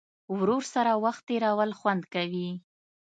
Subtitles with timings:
[0.37, 2.49] ورور سره وخت تېرول خوند کوي.